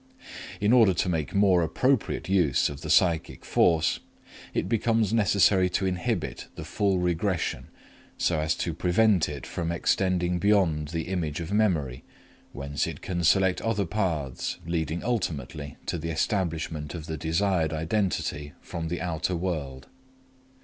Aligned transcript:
In 0.59 0.73
order 0.73 0.95
to 0.95 1.09
make 1.09 1.35
more 1.35 1.61
appropriate 1.61 2.27
use 2.27 2.69
of 2.69 2.81
the 2.81 2.89
psychic 2.89 3.45
force, 3.45 3.99
it 4.51 4.67
becomes 4.67 5.13
necessary 5.13 5.69
to 5.69 5.85
inhibit 5.85 6.47
the 6.55 6.63
full 6.65 6.97
regression 6.97 7.67
so 8.17 8.39
as 8.39 8.55
to 8.55 8.73
prevent 8.73 9.29
it 9.29 9.45
from 9.45 9.71
extending 9.71 10.39
beyond 10.39 10.87
the 10.87 11.03
image 11.03 11.39
of 11.39 11.53
memory, 11.53 12.03
whence 12.51 12.87
it 12.87 13.03
can 13.03 13.23
select 13.23 13.61
other 13.61 13.85
paths 13.85 14.57
leading 14.65 15.03
ultimately 15.03 15.77
to 15.85 15.99
the 15.99 16.09
establishment 16.09 16.95
of 16.95 17.05
the 17.05 17.15
desired 17.15 17.71
identity 17.71 18.53
from 18.59 18.87
the 18.87 19.01
outer 19.01 19.35
world. 19.35 19.85